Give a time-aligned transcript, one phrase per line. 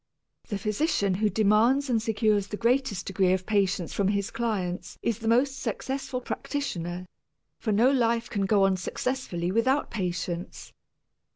[0.47, 5.19] The physician who demands and secures the greatest degree of patience from his clients is
[5.19, 7.05] the most successful practitioner,
[7.59, 10.73] for no life can go on successfully without patience.